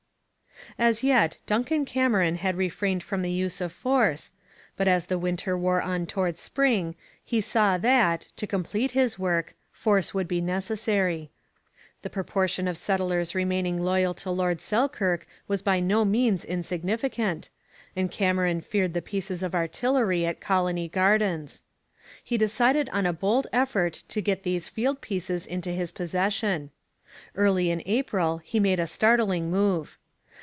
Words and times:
As 0.79 1.03
yet 1.03 1.37
Duncan 1.47 1.83
Cameron 1.83 2.35
had 2.35 2.55
refrained 2.55 3.03
from 3.03 3.23
the 3.23 3.31
use 3.31 3.59
of 3.59 3.73
force, 3.73 4.31
but 4.77 4.87
as 4.87 5.09
winter 5.09 5.57
wore 5.57 5.81
on 5.81 6.05
towards 6.05 6.39
spring 6.39 6.95
he 7.25 7.41
saw 7.41 7.77
that, 7.79 8.21
to 8.37 8.47
complete 8.47 8.91
his 8.91 9.19
work, 9.19 9.53
force 9.71 10.13
would 10.13 10.29
be 10.29 10.39
necessary. 10.39 11.29
The 12.03 12.09
proportion 12.09 12.69
of 12.69 12.77
settlers 12.77 13.35
remaining 13.35 13.81
loyal 13.81 14.13
to 14.15 14.31
Lord 14.31 14.61
Selkirk 14.61 15.27
was 15.47 15.61
by 15.61 15.81
no 15.81 16.05
means 16.05 16.45
insignificant, 16.45 17.49
and 17.93 18.09
Cameron 18.09 18.61
feared 18.61 18.93
the 18.93 19.01
pieces 19.01 19.43
of 19.43 19.53
artillery 19.53 20.25
at 20.25 20.39
Colony 20.39 20.87
Gardens. 20.87 21.63
He 22.23 22.37
decided 22.37 22.87
on 22.89 23.05
a 23.05 23.11
bold 23.13 23.45
effort 23.51 24.03
to 24.07 24.21
get 24.21 24.43
these 24.43 24.69
field 24.69 25.01
pieces 25.01 25.45
into 25.45 25.71
his 25.71 25.91
possession. 25.91 26.69
Early 27.35 27.71
in 27.71 27.83
April 27.85 28.37
he 28.37 28.59
made 28.59 28.79
a 28.79 28.87
startling 28.87 29.51
move. 29.51 29.97